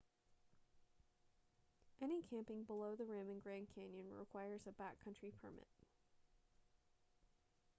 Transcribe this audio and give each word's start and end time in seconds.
any 2.01 2.23
camping 2.23 2.63
below 2.63 2.95
the 2.95 3.05
rim 3.05 3.29
in 3.29 3.39
grand 3.39 3.67
canyon 3.75 4.07
requires 4.17 4.61
a 4.65 4.71
backcountry 4.71 5.31
permit 5.39 5.67